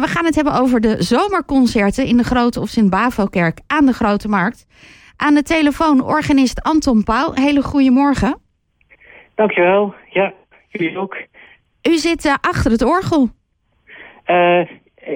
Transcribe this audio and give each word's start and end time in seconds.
We 0.00 0.06
gaan 0.06 0.24
het 0.24 0.34
hebben 0.34 0.60
over 0.60 0.80
de 0.80 1.02
zomerconcerten 1.02 2.06
in 2.06 2.16
de 2.16 2.22
Grote 2.22 2.60
of 2.60 2.68
Sint-Bavo-kerk 2.68 3.60
aan 3.66 3.86
de 3.86 3.92
Grote 3.92 4.28
Markt. 4.28 4.66
Aan 5.16 5.34
de 5.34 5.42
telefoon 5.42 6.04
organist 6.04 6.62
Anton 6.62 7.04
Pauw. 7.04 7.32
Hele 7.34 7.62
goede 7.62 7.90
morgen. 7.90 8.40
Dankjewel. 9.34 9.94
Ja, 10.10 10.32
jullie 10.68 10.98
ook. 10.98 11.16
U 11.88 11.96
zit 11.96 12.24
uh, 12.24 12.34
achter 12.40 12.70
het 12.70 12.84
orgel. 12.84 13.28
Uh, 14.26 14.66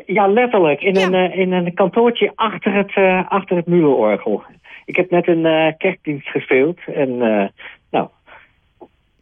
ja, 0.06 0.26
letterlijk. 0.26 0.80
In, 0.80 0.94
Ja. 0.94 1.06
Een, 1.06 1.14
uh, 1.14 1.38
in 1.38 1.52
een 1.52 1.74
kantoortje 1.74 2.32
achter 2.34 2.72
het, 2.74 2.94
achter 3.28 3.56
het 3.56 3.66
Mulenorgel. 3.66 4.42
Ik 4.84 4.96
heb 4.96 5.10
net 5.10 5.28
een 5.28 5.74
kerkdienst 5.78 6.28
gespeeld. 6.28 6.78
En 6.86 7.52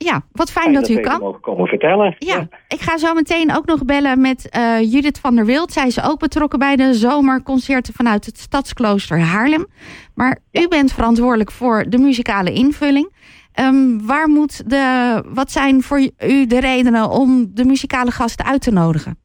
Ja, 0.04 0.20
wat 0.32 0.52
fijn 0.52 0.72
dat 0.72 0.88
u 0.88 1.00
kan. 1.00 1.20
mogen 1.20 1.40
komen 1.40 1.66
vertellen. 1.66 2.14
Ja, 2.18 2.48
ik 2.68 2.80
ga 2.80 2.98
zo 2.98 3.14
meteen 3.14 3.56
ook 3.56 3.66
nog 3.66 3.84
bellen 3.84 4.20
met 4.20 4.48
eh, 4.48 4.92
Judith 4.92 5.20
van 5.20 5.34
der 5.34 5.46
Wild. 5.46 5.72
Zij 5.72 5.86
is 5.86 6.04
ook 6.04 6.18
betrokken 6.18 6.58
bij 6.58 6.76
de 6.76 6.94
zomerconcerten 6.94 7.94
vanuit 7.94 8.26
het 8.26 8.38
Stadsklooster 8.38 9.20
Haarlem. 9.20 9.66
Maar 10.14 10.38
u 10.52 10.68
bent 10.68 10.92
verantwoordelijk 10.92 11.50
voor 11.50 11.84
de 11.88 11.98
muzikale 11.98 12.52
invulling. 12.52 13.10
Ehm, 13.52 14.06
waar 14.06 14.28
moet 14.28 14.70
de, 14.70 15.22
wat 15.34 15.50
zijn 15.50 15.82
voor 15.82 15.98
u 16.26 16.46
de 16.46 16.60
redenen 16.60 17.10
om 17.10 17.50
de 17.54 17.64
muzikale 17.64 18.10
gasten 18.10 18.46
uit 18.46 18.62
te 18.62 18.72
nodigen? 18.72 19.16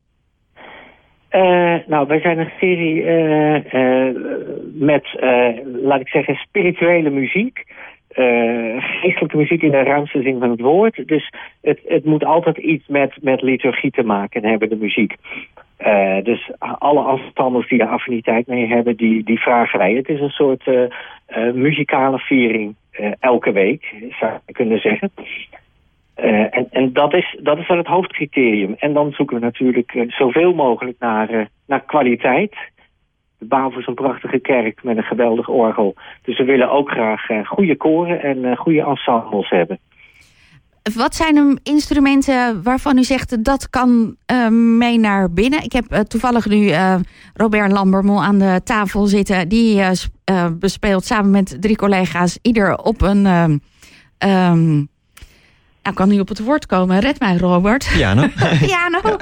Uh, 1.31 1.75
nou, 1.87 2.07
wij 2.07 2.19
zijn 2.19 2.39
een 2.39 2.51
serie 2.59 3.03
uh, 3.03 3.73
uh, 3.73 4.15
met, 4.73 5.07
laat 5.81 5.99
ik 5.99 6.07
zeggen, 6.07 6.35
spirituele 6.35 7.09
muziek. 7.09 7.65
Geestelijke 8.79 9.37
muziek 9.37 9.61
in 9.61 9.71
de 9.71 9.83
ruimste 9.83 10.21
zin 10.21 10.39
van 10.39 10.49
het 10.49 10.59
woord. 10.59 11.07
Dus 11.07 11.33
het, 11.61 11.79
het 11.87 12.05
moet 12.05 12.25
altijd 12.25 12.57
iets 12.57 12.87
met, 12.87 13.17
met 13.21 13.41
liturgie 13.41 13.91
te 13.91 14.03
maken 14.03 14.45
hebben, 14.45 14.69
de 14.69 14.75
muziek. 14.75 15.15
dus 16.23 16.51
alle 16.59 17.07
ensembles 17.09 17.67
die 17.67 17.81
er 17.81 17.87
affiniteit 17.87 18.47
mee 18.47 18.67
hebben, 18.67 18.95
die, 18.95 19.23
die 19.23 19.39
vragen 19.39 19.79
wij. 19.79 19.93
Het 19.93 20.09
is 20.09 20.19
een 20.19 20.29
soort 20.29 20.63
muzikale 21.53 22.19
viering 22.19 22.75
elke 23.19 23.51
week, 23.51 23.93
zou 24.19 24.31
je 24.45 24.53
kunnen 24.53 24.79
zeggen. 24.79 25.11
En 26.15 26.67
en 26.71 26.93
dat, 26.93 27.13
is, 27.13 27.37
dat 27.41 27.57
is 27.57 27.67
dan 27.67 27.77
het 27.77 27.87
hoofdcriterium. 27.87 28.75
En 28.79 28.93
dan 28.93 29.11
zoeken 29.11 29.35
we 29.35 29.41
natuurlijk 29.41 30.05
zoveel 30.07 30.53
mogelijk 30.53 30.99
naar, 30.99 31.49
naar 31.67 31.81
kwaliteit. 31.81 32.55
De 33.37 33.45
Bavo 33.45 33.79
is 33.79 33.87
een 33.87 33.93
prachtige 33.93 34.39
kerk 34.39 34.83
met 34.83 34.97
een 34.97 35.03
geweldig 35.03 35.47
orgel. 35.49 35.95
Dus 36.21 36.37
we 36.37 36.43
willen 36.43 36.71
ook 36.71 36.89
graag 36.89 37.47
goede 37.47 37.77
koren 37.77 38.21
en 38.21 38.57
goede 38.57 38.81
ensembles 38.81 39.49
hebben. 39.49 39.79
Wat 40.95 41.15
zijn 41.15 41.35
de 41.35 41.59
instrumenten 41.63 42.63
waarvan 42.63 42.97
u 42.97 43.03
zegt 43.03 43.43
dat 43.43 43.69
kan 43.69 44.15
mee 44.77 44.99
naar 44.99 45.31
binnen? 45.31 45.63
Ik 45.63 45.71
heb 45.71 45.85
toevallig 45.85 46.47
nu 46.47 46.71
Robert 47.33 47.71
Lambermol 47.71 48.23
aan 48.23 48.37
de 48.37 48.61
tafel 48.63 49.05
zitten. 49.05 49.47
Die 49.49 49.81
bespeelt 50.59 51.05
samen 51.05 51.31
met 51.31 51.57
drie 51.61 51.75
collega's 51.75 52.39
ieder 52.41 52.77
op 52.77 53.01
een... 53.01 53.25
Um, 54.25 54.89
nou, 55.87 55.99
kan 55.99 56.09
niet 56.09 56.19
op 56.19 56.27
het 56.27 56.39
woord 56.39 56.65
komen. 56.65 56.99
Red 56.99 57.19
mij, 57.19 57.37
Robert. 57.37 57.89
Piano. 57.93 58.27
Piano. 58.65 58.99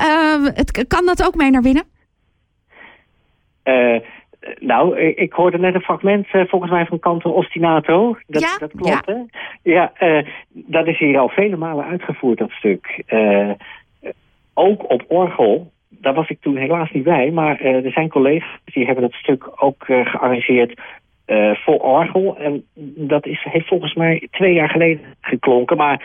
uh, 0.00 0.48
het, 0.60 0.84
kan 0.88 1.06
dat 1.06 1.26
ook 1.26 1.34
mee 1.34 1.50
naar 1.50 1.62
binnen? 1.62 1.84
Uh, 3.64 3.96
nou, 4.58 4.98
ik 5.00 5.32
hoorde 5.32 5.58
net 5.58 5.74
een 5.74 5.80
fragment 5.80 6.26
uh, 6.32 6.44
volgens 6.46 6.70
mij 6.70 6.86
van 6.86 6.98
Cantor 6.98 7.32
Ostinato. 7.32 8.16
Dat, 8.26 8.42
ja? 8.42 8.58
dat 8.58 8.70
klopt, 8.70 9.06
ja. 9.06 9.14
hè? 9.14 9.20
Ja, 9.62 9.92
uh, 10.00 10.26
dat 10.48 10.86
is 10.86 10.98
hier 10.98 11.18
al 11.18 11.28
vele 11.28 11.56
malen 11.56 11.84
uitgevoerd, 11.84 12.38
dat 12.38 12.50
stuk. 12.50 13.02
ook 14.54 14.90
op 14.90 15.04
orgel. 15.08 15.70
Daar 15.88 16.14
was 16.14 16.28
ik 16.28 16.40
toen 16.40 16.56
helaas 16.56 16.90
niet 16.90 17.04
bij. 17.04 17.30
Maar 17.30 17.60
er 17.60 17.92
zijn 17.92 18.08
collega's 18.08 18.58
die 18.64 18.84
hebben 18.84 19.02
dat 19.02 19.12
stuk 19.12 19.50
ook 19.56 19.84
gearrangeerd 19.84 20.80
uh, 21.26 21.54
voor 21.54 21.78
orgel. 21.78 22.36
En 22.38 22.64
dat 22.96 23.26
is, 23.26 23.46
heeft 23.48 23.68
volgens 23.68 23.94
mij 23.94 24.28
twee 24.30 24.54
jaar 24.54 24.68
geleden 24.68 25.04
geklonken. 25.20 25.76
Maar 25.76 26.04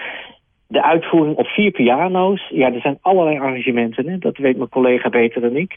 de 0.68 0.84
uitvoering 0.84 1.36
op 1.36 1.48
vier 1.48 1.72
piano's, 1.72 2.50
ja, 2.50 2.74
er 2.74 2.82
zijn 2.82 2.98
allerlei 3.02 3.38
arrangementen. 3.38 4.08
Hè? 4.10 4.18
Dat 4.18 4.38
weet 4.38 4.58
mijn 4.58 4.70
collega 4.70 5.10
beter 5.10 5.42
dan 5.42 5.56
ik. 5.56 5.76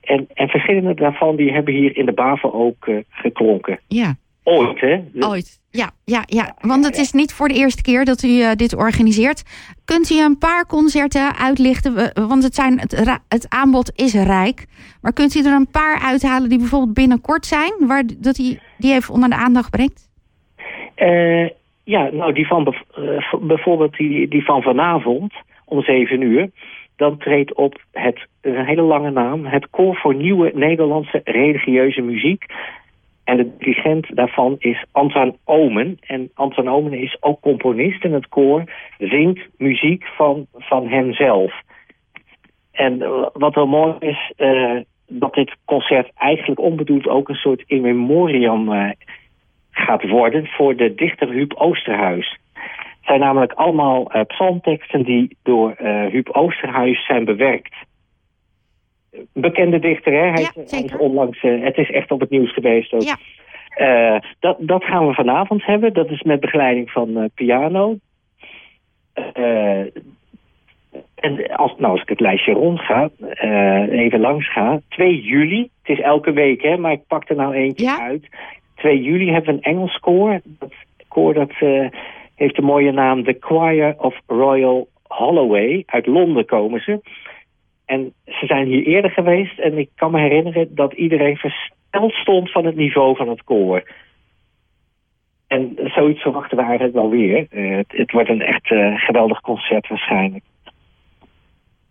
En, 0.00 0.28
en 0.34 0.48
verschillende 0.48 0.94
daarvan 0.94 1.36
die 1.36 1.52
hebben 1.52 1.74
hier 1.74 1.96
in 1.96 2.06
de 2.06 2.12
Bavo 2.12 2.50
ook 2.50 2.86
uh, 2.86 2.96
geklonken. 3.08 3.80
Ja. 3.88 4.14
Ooit, 4.42 4.80
hè? 4.80 5.00
Dus... 5.12 5.26
Ooit, 5.26 5.60
ja, 5.70 5.90
ja, 6.04 6.22
ja. 6.26 6.56
Want 6.60 6.84
het 6.84 6.98
is 6.98 7.12
niet 7.12 7.32
voor 7.32 7.48
de 7.48 7.54
eerste 7.54 7.82
keer 7.82 8.04
dat 8.04 8.22
u 8.22 8.28
uh, 8.28 8.52
dit 8.52 8.76
organiseert. 8.76 9.42
Kunt 9.84 10.10
u 10.10 10.20
een 10.20 10.38
paar 10.38 10.66
concerten 10.66 11.36
uitlichten? 11.36 11.94
Want 12.28 12.42
het, 12.42 12.54
zijn, 12.54 12.78
het, 12.78 13.20
het 13.28 13.46
aanbod 13.48 13.92
is 13.94 14.14
rijk. 14.14 14.66
Maar 15.02 15.12
kunt 15.12 15.34
u 15.34 15.40
er 15.40 15.52
een 15.52 15.70
paar 15.70 16.00
uithalen 16.02 16.48
die 16.48 16.58
bijvoorbeeld 16.58 16.94
binnenkort 16.94 17.46
zijn? 17.46 17.72
Waar 17.78 18.04
dat 18.18 18.34
die, 18.34 18.60
die 18.78 18.94
even 18.94 19.14
onder 19.14 19.28
de 19.28 19.36
aandacht 19.36 19.70
brengt? 19.70 20.08
Uh, 20.96 21.48
ja, 21.84 22.10
nou 22.12 22.32
die 22.32 22.46
van 22.46 22.74
bijvoorbeeld 23.40 23.96
die, 23.96 24.28
die 24.28 24.44
van 24.44 24.62
vanavond 24.62 25.34
om 25.64 25.82
zeven 25.82 26.20
uur. 26.20 26.50
Dan 27.00 27.18
treedt 27.18 27.54
op 27.54 27.80
het, 27.92 28.26
een 28.40 28.64
hele 28.64 28.82
lange 28.82 29.10
naam, 29.10 29.44
het 29.44 29.70
Koor 29.70 29.96
voor 29.96 30.14
Nieuwe 30.14 30.50
Nederlandse 30.54 31.20
Religieuze 31.24 32.00
Muziek. 32.00 32.44
En 33.24 33.36
de 33.36 33.56
dirigent 33.58 34.16
daarvan 34.16 34.56
is 34.58 34.84
Anton 34.92 35.36
Omen. 35.44 35.98
En 36.00 36.30
Anton 36.34 36.68
Omen 36.68 36.92
is 36.92 37.16
ook 37.20 37.40
componist 37.40 38.04
en 38.04 38.12
het 38.12 38.28
koor 38.28 38.64
zingt 38.98 39.48
muziek 39.58 40.04
van, 40.04 40.46
van 40.54 40.88
hemzelf. 40.88 41.52
En 42.72 42.98
wat 43.32 43.54
wel 43.54 43.66
mooi 43.66 43.94
is, 43.98 44.32
uh, 44.36 44.80
dat 45.08 45.34
dit 45.34 45.56
concert 45.64 46.10
eigenlijk 46.14 46.60
onbedoeld 46.60 47.08
ook 47.08 47.28
een 47.28 47.34
soort 47.34 47.62
in 47.66 47.80
memoriam 47.80 48.72
uh, 48.72 48.90
gaat 49.70 50.08
worden 50.08 50.46
voor 50.46 50.76
de 50.76 50.94
dichter 50.94 51.28
Huub 51.28 51.54
Oosterhuis. 51.54 52.39
Het 53.10 53.18
zijn 53.18 53.28
namelijk 53.30 53.58
allemaal 53.58 54.16
uh, 54.16 54.22
psalmteksten 54.26 55.02
die 55.02 55.36
door 55.42 55.74
Huub 56.10 56.28
Oosterhuis 56.28 57.06
zijn 57.06 57.24
bewerkt 57.24 57.74
bekende 59.32 59.78
dichter, 59.78 60.12
hè? 60.12 60.30
Hij, 60.30 60.42
ja, 60.42 60.84
is 60.84 60.96
onlangs, 60.96 61.42
uh, 61.42 61.64
het 61.64 61.76
is 61.76 61.90
echt 61.90 62.10
op 62.10 62.20
het 62.20 62.30
nieuws 62.30 62.52
geweest 62.52 62.92
ook. 62.92 63.02
Ja. 63.02 63.16
Uh, 63.76 64.20
dat, 64.38 64.56
dat 64.60 64.84
gaan 64.84 65.06
we 65.06 65.14
vanavond 65.14 65.64
hebben. 65.64 65.92
Dat 65.92 66.10
is 66.10 66.22
met 66.22 66.40
begeleiding 66.40 66.90
van 66.90 67.08
uh, 67.08 67.24
piano. 67.34 67.98
en 71.14 71.56
als, 71.56 71.74
nou, 71.78 71.92
als 71.92 72.02
ik 72.02 72.08
het 72.08 72.20
lijstje 72.20 72.52
rond 72.52 72.80
ga, 72.80 73.10
even 73.90 74.20
langs 74.20 74.52
ga. 74.52 74.80
2 74.88 75.20
juli, 75.20 75.70
het 75.82 75.98
is 75.98 76.04
elke 76.04 76.32
week, 76.32 76.62
hè, 76.62 76.76
maar 76.76 76.92
ik 76.92 77.06
pak 77.06 77.28
er 77.28 77.36
nou 77.36 77.54
eentje 77.54 77.84
ja. 77.84 78.00
uit. 78.00 78.28
2 78.74 79.02
juli 79.02 79.32
hebben 79.32 79.54
we 79.54 79.56
een 79.56 79.74
Engels 79.74 79.98
koor. 79.98 80.40
Dat 80.44 80.72
koor 81.08 81.34
dat 81.34 81.52
heeft 82.40 82.56
de 82.56 82.62
mooie 82.62 82.92
naam 82.92 83.24
The 83.24 83.36
Choir 83.40 83.94
of 83.98 84.20
Royal 84.26 84.88
Holloway. 85.02 85.82
Uit 85.86 86.06
Londen 86.06 86.46
komen 86.46 86.80
ze. 86.80 87.00
En 87.84 88.12
ze 88.24 88.46
zijn 88.46 88.66
hier 88.66 88.86
eerder 88.86 89.10
geweest 89.10 89.58
en 89.58 89.78
ik 89.78 89.90
kan 89.94 90.10
me 90.10 90.20
herinneren 90.20 90.74
dat 90.74 90.92
iedereen 90.92 91.36
versteld 91.36 92.12
stond 92.12 92.50
van 92.50 92.64
het 92.64 92.76
niveau 92.76 93.16
van 93.16 93.28
het 93.28 93.44
koor. 93.44 93.82
En 95.46 95.76
zoiets 95.84 96.22
verwachten 96.22 96.56
we 96.56 96.62
eigenlijk 96.62 96.94
wel 96.94 97.10
weer. 97.10 97.46
Uh, 97.50 97.76
het, 97.76 97.92
het, 97.92 98.10
wordt 98.12 98.28
een 98.28 98.42
echt 98.42 98.70
uh, 98.70 99.00
geweldig 99.00 99.40
concert 99.40 99.88
waarschijnlijk. 99.88 100.44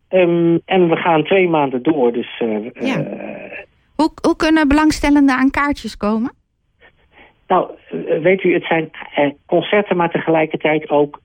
Um, 0.09 0.61
en 0.65 0.89
we 0.89 0.95
gaan 0.95 1.23
twee 1.23 1.49
maanden 1.49 1.83
door, 1.83 2.13
dus... 2.13 2.39
Uh, 2.43 2.71
ja. 2.73 3.05
hoe, 3.95 4.11
hoe 4.21 4.35
kunnen 4.35 4.67
belangstellenden 4.67 5.35
aan 5.35 5.51
kaartjes 5.51 5.97
komen? 5.97 6.37
Nou, 7.47 7.69
weet 8.21 8.43
u, 8.43 8.53
het 8.53 8.65
zijn 8.65 8.91
concerten, 9.45 9.97
maar 9.97 10.11
tegelijkertijd 10.11 10.89
ook 10.89 11.21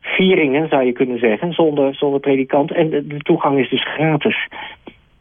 vieringen, 0.00 0.68
zou 0.68 0.84
je 0.84 0.92
kunnen 0.92 1.18
zeggen, 1.18 1.52
zonder, 1.52 1.94
zonder 1.94 2.20
predikant. 2.20 2.72
En 2.72 2.90
de, 2.90 3.06
de 3.06 3.18
toegang 3.18 3.58
is 3.58 3.70
dus 3.70 3.84
gratis. 3.84 4.48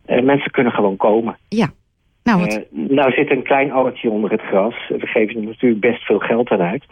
Uh, 0.07 0.21
mensen 0.21 0.51
kunnen 0.51 0.73
gewoon 0.73 0.97
komen. 0.97 1.37
Ja. 1.49 1.67
Nou, 2.23 2.39
wat... 2.39 2.65
uh, 2.71 2.89
nou 2.89 3.11
zit 3.11 3.31
een 3.31 3.43
klein 3.43 3.71
oudje 3.71 4.09
onder 4.09 4.31
het 4.31 4.41
gras. 4.41 4.75
We 4.87 5.07
geven 5.07 5.35
er 5.35 5.47
natuurlijk 5.47 5.81
best 5.81 6.03
veel 6.03 6.19
geld 6.19 6.49
aan 6.49 6.61
uit. 6.61 6.85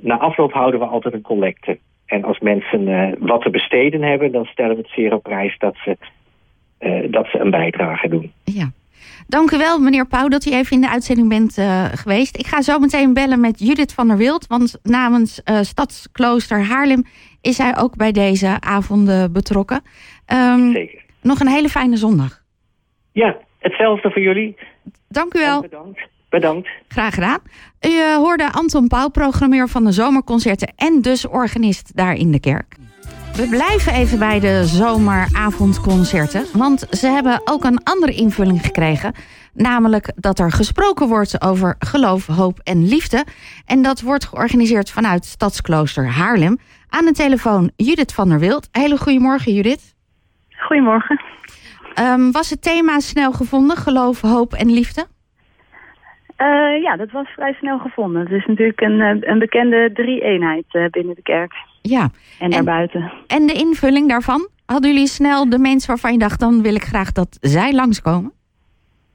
Na 0.00 0.18
afloop 0.18 0.52
houden 0.52 0.80
we 0.80 0.86
altijd 0.86 1.14
een 1.14 1.22
collecte. 1.22 1.78
En 2.06 2.24
als 2.24 2.38
mensen 2.38 3.14
wat 3.18 3.42
te 3.42 3.50
besteden 3.50 4.02
hebben, 4.02 4.32
dan 4.32 4.44
stellen 4.44 4.76
we 4.76 4.82
het 4.82 4.90
zeer 4.90 5.14
op 5.14 5.22
prijs 5.22 5.58
dat 5.58 5.76
ze, 5.76 5.96
dat 7.10 7.26
ze 7.26 7.38
een 7.38 7.50
bijdrage 7.50 8.08
doen. 8.08 8.32
Ja. 8.44 8.70
Dank 9.26 9.50
u 9.50 9.58
wel, 9.58 9.78
meneer 9.78 10.06
Pauw, 10.06 10.28
dat 10.28 10.46
u 10.46 10.52
even 10.52 10.72
in 10.72 10.80
de 10.80 10.88
uitzending 10.88 11.28
bent 11.28 11.58
uh, 11.58 11.84
geweest. 11.94 12.36
Ik 12.36 12.46
ga 12.46 12.62
zo 12.62 12.78
meteen 12.78 13.12
bellen 13.12 13.40
met 13.40 13.58
Judith 13.58 13.92
van 13.92 14.08
der 14.08 14.16
Wild, 14.16 14.46
want 14.46 14.78
namens 14.82 15.40
uh, 15.44 15.58
Stadsklooster 15.60 16.64
Haarlem 16.64 17.04
is 17.40 17.58
hij 17.58 17.76
ook 17.78 17.96
bij 17.96 18.12
deze 18.12 18.56
avonden 18.60 19.32
betrokken. 19.32 19.82
Um, 20.32 20.72
Zeker. 20.72 21.02
Nog 21.22 21.40
een 21.40 21.48
hele 21.48 21.68
fijne 21.68 21.96
zondag. 21.96 22.42
Ja, 23.12 23.36
hetzelfde 23.58 24.10
voor 24.10 24.22
jullie. 24.22 24.56
Dank 25.08 25.34
u 25.34 25.38
wel. 25.38 25.62
En 25.62 25.68
bedankt. 25.70 26.00
Bedankt. 26.28 26.68
Graag 26.88 27.14
gedaan. 27.14 27.38
U 27.80 27.88
uh, 27.88 28.16
hoorde 28.16 28.52
Anton 28.52 28.88
Pauw, 28.88 29.08
programmeur 29.08 29.68
van 29.68 29.84
de 29.84 29.92
zomerconcerten 29.92 30.72
en 30.76 31.02
dus 31.02 31.26
organist 31.26 31.96
daar 31.96 32.14
in 32.14 32.30
de 32.30 32.40
kerk. 32.40 32.76
We 33.40 33.48
blijven 33.48 33.92
even 33.92 34.18
bij 34.18 34.40
de 34.40 34.64
zomeravondconcerten. 34.64 36.58
Want 36.58 36.78
ze 36.78 37.06
hebben 37.06 37.40
ook 37.44 37.64
een 37.64 37.82
andere 37.84 38.12
invulling 38.12 38.60
gekregen. 38.60 39.12
Namelijk 39.54 40.12
dat 40.16 40.38
er 40.38 40.50
gesproken 40.50 41.08
wordt 41.08 41.42
over 41.42 41.74
geloof, 41.78 42.26
hoop 42.26 42.58
en 42.58 42.88
liefde. 42.88 43.24
En 43.66 43.82
dat 43.82 44.00
wordt 44.00 44.24
georganiseerd 44.24 44.90
vanuit 44.90 45.24
Stadsklooster 45.24 46.06
Haarlem. 46.08 46.58
Aan 46.88 47.04
de 47.04 47.12
telefoon 47.12 47.70
Judith 47.76 48.14
van 48.14 48.28
der 48.28 48.38
Wild. 48.38 48.68
Hele 48.72 48.96
goedemorgen 48.96 49.52
Judith. 49.52 49.94
Goedemorgen. 50.56 51.20
Um, 52.00 52.32
was 52.32 52.50
het 52.50 52.62
thema 52.62 52.98
snel 52.98 53.32
gevonden, 53.32 53.76
geloof, 53.76 54.20
hoop 54.20 54.52
en 54.52 54.72
liefde? 54.72 55.06
Uh, 56.38 56.82
ja, 56.82 56.96
dat 56.96 57.10
was 57.10 57.26
vrij 57.28 57.52
snel 57.52 57.78
gevonden. 57.78 58.22
Het 58.22 58.30
is 58.30 58.46
natuurlijk 58.46 58.80
een, 58.80 59.00
eh, 59.00 59.30
een 59.30 59.38
bekende 59.38 59.90
drie-eenheid 59.94 60.64
uh, 60.72 60.86
binnen 60.88 61.14
de 61.14 61.22
kerk. 61.22 61.52
Ja. 61.88 62.10
En 62.38 62.50
daarbuiten. 62.50 63.12
En 63.26 63.46
de 63.46 63.52
invulling 63.52 64.08
daarvan? 64.08 64.48
Hadden 64.66 64.92
jullie 64.92 65.06
snel 65.06 65.48
de 65.48 65.58
mensen 65.58 65.88
waarvan 65.88 66.12
je 66.12 66.18
dacht... 66.18 66.40
dan 66.40 66.62
wil 66.62 66.74
ik 66.74 66.82
graag 66.82 67.12
dat 67.12 67.38
zij 67.40 67.72
langskomen? 67.72 68.32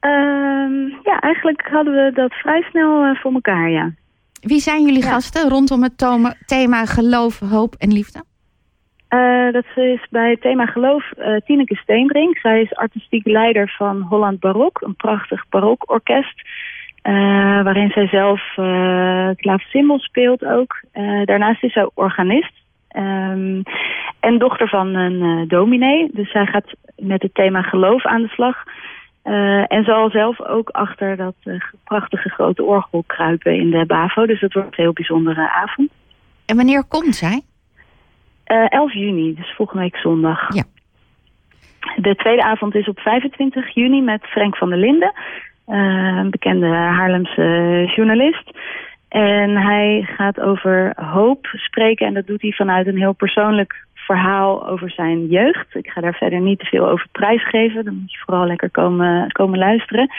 Uh, 0.00 0.92
ja, 1.02 1.18
eigenlijk 1.20 1.68
hadden 1.72 1.94
we 1.94 2.10
dat 2.14 2.32
vrij 2.32 2.62
snel 2.62 3.14
voor 3.14 3.32
elkaar, 3.32 3.70
ja. 3.70 3.92
Wie 4.40 4.60
zijn 4.60 4.84
jullie 4.84 5.02
gasten 5.02 5.48
rondom 5.48 5.82
het 5.82 5.98
thema 6.46 6.84
geloof, 6.84 7.38
hoop 7.38 7.74
en 7.78 7.92
liefde? 7.92 8.22
Uh, 9.10 9.52
dat 9.52 9.64
is 9.74 10.06
bij 10.10 10.30
het 10.30 10.40
thema 10.40 10.66
geloof 10.66 11.04
uh, 11.18 11.36
Tineke 11.36 11.74
Steenbrink. 11.76 12.38
Zij 12.38 12.60
is 12.60 12.74
artistiek 12.74 13.26
leider 13.26 13.74
van 13.78 14.00
Holland 14.00 14.40
Barok, 14.40 14.80
een 14.80 14.96
prachtig 14.96 15.48
barokorkest. 15.48 16.40
Uh, 17.02 17.12
waarin 17.62 17.90
zij 17.90 18.06
zelf 18.06 18.40
klaversymbol 19.36 19.98
speelt 19.98 20.44
ook. 20.44 20.80
daarnaast 21.24 21.62
is 21.62 21.72
zij 21.72 21.90
organist. 21.94 22.52
Um, 22.96 23.62
en 24.20 24.38
dochter 24.38 24.68
van 24.68 24.94
een 24.94 25.48
dominee. 25.48 26.10
Dus 26.12 26.30
zij 26.30 26.46
gaat 26.46 26.74
met 26.96 27.22
het 27.22 27.34
thema 27.34 27.62
geloof 27.62 28.06
aan 28.06 28.22
de 28.22 28.28
slag. 28.28 28.56
en 29.66 29.84
zal 29.84 30.10
zelf 30.10 30.40
ook 30.40 30.68
achter 30.68 31.16
dat 31.16 31.34
prachtige 31.84 32.28
grote 32.28 32.62
orgel 32.62 33.04
kruipen 33.06 33.54
in 33.54 33.70
de 33.70 33.86
BAVO. 33.86 34.26
Dus 34.26 34.40
dat 34.40 34.52
wordt 34.52 34.68
een 34.68 34.84
heel 34.84 34.92
bijzondere 34.92 35.50
avond. 35.50 35.90
En 36.46 36.56
wanneer 36.56 36.84
komt 36.84 37.14
zij? 37.14 37.42
Uh, 38.46 38.66
11 38.68 38.92
juni, 38.92 39.34
dus 39.34 39.54
volgende 39.56 39.82
week 39.82 39.96
zondag. 39.96 40.54
Ja. 40.54 40.62
De 41.96 42.14
tweede 42.14 42.42
avond 42.42 42.74
is 42.74 42.88
op 42.88 42.98
25 42.98 43.74
juni 43.74 44.00
met 44.02 44.24
Frank 44.24 44.56
van 44.56 44.68
der 44.68 44.78
Linden. 44.78 45.12
Uh, 45.68 45.76
een 46.16 46.30
bekende 46.30 46.66
Haarlemse 46.66 47.92
journalist. 47.96 48.50
En 49.10 49.56
hij 49.56 50.08
gaat 50.16 50.40
over 50.40 50.92
hoop 50.96 51.46
spreken. 51.54 52.06
En 52.06 52.14
dat 52.14 52.26
doet 52.26 52.42
hij 52.42 52.52
vanuit 52.52 52.86
een 52.86 52.98
heel 52.98 53.12
persoonlijk 53.12 53.86
verhaal 53.94 54.68
over 54.68 54.90
zijn 54.90 55.26
jeugd. 55.26 55.74
Ik 55.74 55.90
ga 55.90 56.00
daar 56.00 56.14
verder 56.14 56.40
niet 56.40 56.58
te 56.58 56.64
veel 56.64 56.88
over 56.88 57.06
prijsgeven. 57.12 57.84
Dan 57.84 57.94
moet 57.94 58.12
je 58.12 58.18
vooral 58.24 58.46
lekker 58.46 58.70
komen, 58.70 59.32
komen 59.32 59.58
luisteren. 59.58 60.10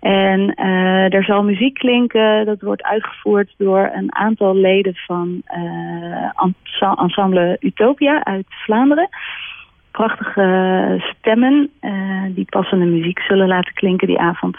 En 0.00 0.40
uh, 0.40 1.14
er 1.14 1.24
zal 1.24 1.42
muziek 1.42 1.74
klinken. 1.74 2.46
Dat 2.46 2.60
wordt 2.60 2.82
uitgevoerd 2.82 3.54
door 3.58 3.90
een 3.92 4.14
aantal 4.14 4.56
leden 4.56 4.94
van 4.94 5.42
uh, 6.80 6.98
ensemble 6.98 7.56
Utopia 7.60 8.24
uit 8.24 8.46
Vlaanderen. 8.48 9.08
Prachtige 9.90 10.46
stemmen 11.18 11.70
uh, 11.80 12.22
die 12.28 12.46
passende 12.50 12.84
muziek 12.84 13.20
zullen 13.20 13.48
laten 13.48 13.74
klinken 13.74 14.06
die 14.06 14.18
avond. 14.18 14.56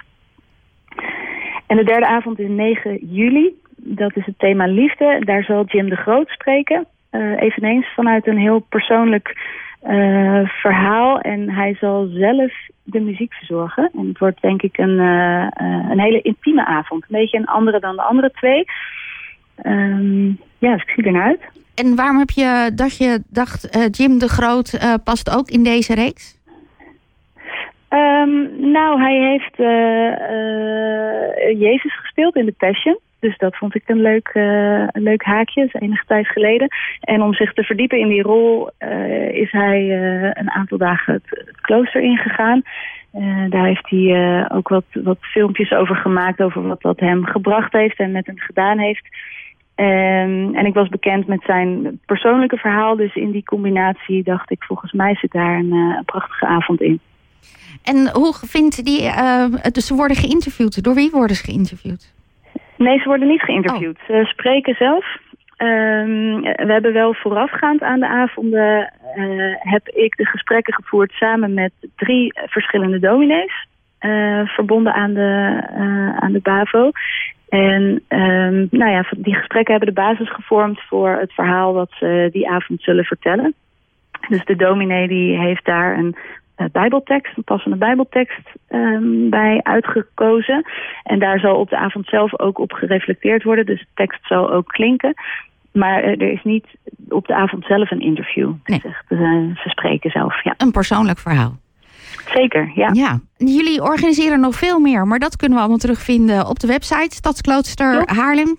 En 1.67 1.77
de 1.77 1.83
derde 1.83 2.07
avond 2.07 2.39
is 2.39 2.49
9 2.49 2.99
juli. 3.01 3.53
Dat 3.89 4.15
is 4.15 4.25
het 4.25 4.39
thema 4.39 4.65
liefde. 4.65 5.21
Daar 5.25 5.43
zal 5.43 5.65
Jim 5.65 5.89
de 5.89 5.95
Groot 5.95 6.29
spreken. 6.29 6.85
Uh, 7.11 7.41
eveneens 7.41 7.93
vanuit 7.95 8.27
een 8.27 8.37
heel 8.37 8.59
persoonlijk 8.59 9.37
uh, 9.83 10.49
verhaal. 10.49 11.19
En 11.19 11.49
hij 11.49 11.75
zal 11.79 12.05
zelf 12.05 12.51
de 12.83 12.99
muziek 12.99 13.33
verzorgen. 13.33 13.89
En 13.93 14.07
het 14.07 14.17
wordt 14.17 14.41
denk 14.41 14.61
ik 14.61 14.77
een, 14.77 14.99
uh, 14.99 15.47
een 15.89 15.99
hele 15.99 16.21
intieme 16.21 16.65
avond. 16.65 17.03
Een 17.03 17.19
beetje 17.19 17.37
een 17.37 17.45
andere 17.45 17.79
dan 17.79 17.95
de 17.95 18.01
andere 18.01 18.31
twee. 18.31 18.65
Um, 19.63 20.39
ja, 20.57 20.73
dus 20.73 20.81
ik 20.81 20.89
zie 20.89 21.03
ernaar 21.03 21.27
uit. 21.27 21.41
En 21.75 21.95
waarom 21.95 22.17
heb 22.17 22.29
je 22.29 22.71
dat 22.75 22.97
je 22.97 23.23
dacht, 23.29 23.77
Jim 23.97 24.19
de 24.19 24.27
Groot 24.27 24.99
past 25.03 25.37
ook 25.37 25.49
in 25.49 25.63
deze 25.63 25.95
reeks? 25.95 26.35
Um, 27.89 28.71
nou, 28.71 29.01
hij 29.01 29.15
heeft 29.15 29.57
Jezus 31.59 31.99
gespeeld 31.99 32.35
in 32.35 32.45
de 32.45 32.55
Passion. 32.57 32.99
Dus 33.19 33.37
dat 33.37 33.55
vond 33.55 33.75
ik 33.75 33.83
een 33.85 34.01
leuk, 34.01 34.29
een 34.91 35.03
leuk 35.03 35.23
haakje, 35.23 35.69
enige 35.71 36.03
tijd 36.07 36.27
geleden. 36.27 36.67
En 36.99 37.21
om 37.21 37.33
zich 37.33 37.53
te 37.53 37.63
verdiepen 37.63 37.99
in 37.99 38.07
die 38.07 38.21
rol 38.21 38.69
uh, 38.79 39.29
is 39.29 39.51
hij 39.51 39.81
uh, 39.81 40.31
een 40.33 40.51
aantal 40.51 40.77
dagen 40.77 41.13
het, 41.13 41.45
het 41.45 41.61
klooster 41.61 42.01
ingegaan. 42.01 42.61
daar 43.49 43.65
heeft 43.65 43.89
hij 43.89 44.45
ook 44.49 44.67
wat, 44.67 44.85
wat 44.91 45.17
filmpjes 45.19 45.71
over 45.71 45.95
gemaakt, 45.95 46.41
over 46.41 46.67
wat 46.67 46.81
dat 46.81 46.99
hem 46.99 47.25
gebracht 47.25 47.73
heeft 47.73 47.99
en 47.99 48.11
met 48.11 48.25
hem 48.25 48.39
gedaan 48.39 48.79
heeft. 48.79 49.07
Um, 49.75 50.55
en 50.55 50.65
ik 50.65 50.73
was 50.73 50.89
bekend 50.89 51.27
met 51.27 51.43
zijn 51.45 51.99
persoonlijke 52.05 52.57
verhaal, 52.57 52.95
dus 52.95 53.15
in 53.15 53.31
die 53.31 53.43
combinatie 53.43 54.23
dacht 54.23 54.51
ik, 54.51 54.63
volgens 54.63 54.91
mij 54.91 55.15
zit 55.15 55.31
daar 55.31 55.57
een, 55.57 55.71
een 55.71 56.05
prachtige 56.05 56.45
avond 56.45 56.81
in. 56.81 56.99
En 57.83 58.09
hoe 58.13 58.33
vindt 58.33 58.85
die, 58.85 59.11
dus 59.71 59.87
ze 59.87 59.95
worden 59.95 60.17
geïnterviewd, 60.17 60.83
door 60.83 60.93
wie 60.95 61.11
worden 61.11 61.35
ze 61.35 61.43
geïnterviewd? 61.43 62.15
Nee, 62.77 62.99
ze 62.99 63.07
worden 63.07 63.27
niet 63.27 63.41
geïnterviewd. 63.41 63.97
Oh. 63.97 64.05
Ze 64.05 64.25
spreken 64.25 64.75
zelf. 64.75 65.17
Um, 65.57 66.41
we 66.41 66.71
hebben 66.71 66.93
wel 66.93 67.13
voorafgaand 67.13 67.81
aan 67.81 67.99
de 67.99 68.07
avonden... 68.07 68.93
Uh, 69.17 69.55
heb 69.59 69.87
ik 69.87 70.17
de 70.17 70.25
gesprekken 70.25 70.73
gevoerd 70.73 71.11
samen 71.11 71.53
met 71.53 71.71
drie 71.95 72.33
verschillende 72.45 72.99
dominees. 72.99 73.67
Uh, 74.01 74.47
verbonden 74.47 74.93
aan 74.93 75.13
de, 75.13 75.63
uh, 75.77 76.17
aan 76.17 76.31
de 76.31 76.39
BAVO. 76.39 76.91
En 77.49 78.03
um, 78.09 78.67
nou 78.71 78.91
ja, 78.91 79.05
die 79.17 79.35
gesprekken 79.35 79.75
hebben 79.75 79.93
de 79.93 80.01
basis 80.01 80.31
gevormd 80.33 80.81
voor 80.81 81.09
het 81.09 81.33
verhaal 81.33 81.73
wat 81.73 81.91
ze 81.99 82.29
die 82.31 82.49
avond 82.49 82.81
zullen 82.81 83.05
vertellen. 83.05 83.53
Dus 84.29 84.45
de 84.45 84.55
dominee 84.55 85.07
die 85.07 85.37
heeft 85.37 85.65
daar 85.65 85.97
een 85.97 86.15
bijbeltekst, 86.71 87.37
een 87.37 87.43
passende 87.43 87.77
bijbeltekst 87.77 88.47
um, 88.69 89.29
bij 89.29 89.59
uitgekozen. 89.63 90.65
En 91.03 91.19
daar 91.19 91.39
zal 91.39 91.55
op 91.55 91.69
de 91.69 91.77
avond 91.77 92.07
zelf 92.07 92.39
ook 92.39 92.59
op 92.59 92.71
gereflecteerd 92.71 93.43
worden. 93.43 93.65
Dus 93.65 93.79
de 93.79 93.87
tekst 93.93 94.27
zal 94.27 94.51
ook 94.51 94.67
klinken. 94.67 95.13
Maar 95.71 96.03
er 96.03 96.31
is 96.31 96.43
niet 96.43 96.65
op 97.09 97.27
de 97.27 97.35
avond 97.35 97.65
zelf 97.65 97.91
een 97.91 98.01
interview. 98.01 98.53
Nee. 98.63 98.81
Uh, 99.09 99.19
ze 99.55 99.69
spreken 99.69 100.11
zelf, 100.11 100.43
ja. 100.43 100.53
Een 100.57 100.71
persoonlijk 100.71 101.19
verhaal. 101.19 101.57
Zeker, 102.33 102.71
ja. 102.75 102.89
ja. 102.93 103.19
Jullie 103.37 103.81
organiseren 103.81 104.39
nog 104.39 104.55
veel 104.55 104.79
meer, 104.79 105.07
maar 105.07 105.19
dat 105.19 105.35
kunnen 105.35 105.55
we 105.57 105.63
allemaal 105.63 105.81
terugvinden 105.81 106.47
op 106.47 106.59
de 106.59 106.67
website 106.67 107.15
Stadsklooster 107.15 107.93
ja. 107.93 108.13
Haarlem. 108.15 108.57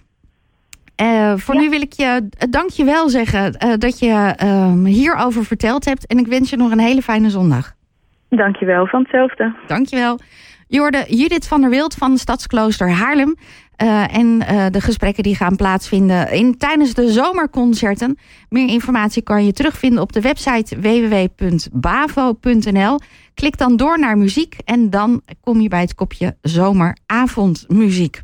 Uh, 1.03 1.33
voor 1.37 1.55
ja. 1.55 1.61
nu 1.61 1.71
wil 1.71 1.81
ik 1.81 1.93
je 1.93 2.29
dankjewel 2.51 3.09
zeggen 3.09 3.57
uh, 3.65 3.75
dat 3.79 3.99
je 3.99 4.35
uh, 4.45 4.85
hierover 4.85 5.45
verteld 5.45 5.85
hebt. 5.85 6.07
En 6.07 6.19
ik 6.19 6.27
wens 6.27 6.51
je 6.51 6.57
nog 6.57 6.71
een 6.71 6.79
hele 6.79 7.03
fijne 7.03 7.31
zondag. 7.31 7.77
Dankjewel, 8.29 8.87
van 8.87 9.01
hetzelfde. 9.01 9.55
Dankjewel. 9.67 10.19
Je 10.67 10.79
hoorde 10.79 11.05
Judith 11.09 11.47
van 11.47 11.61
der 11.61 11.71
Wild 11.71 11.95
van 11.95 12.19
Stadsklooster 12.19 12.91
Haarlem. 12.91 13.37
Uh, 13.83 14.17
en 14.17 14.27
uh, 14.27 14.67
de 14.71 14.81
gesprekken 14.81 15.23
die 15.23 15.37
gaan 15.37 15.57
plaatsvinden 15.57 16.33
in, 16.33 16.57
tijdens 16.57 16.95
de 16.95 17.09
zomerconcerten. 17.13 18.19
Meer 18.49 18.69
informatie 18.69 19.23
kan 19.23 19.45
je 19.45 19.53
terugvinden 19.53 20.03
op 20.03 20.13
de 20.13 20.21
website 20.21 20.81
www.bavo.nl. 20.81 22.19
Klik 23.35 23.59
dan 23.59 23.77
door 23.77 23.99
naar 23.99 24.19
muziek 24.19 24.57
en 24.65 24.91
dan 24.91 25.23
kom 25.41 25.61
je 25.61 25.69
bij 25.69 25.81
het 25.81 25.95
kopje 25.95 26.37
zomeravondmuziek. 26.43 28.23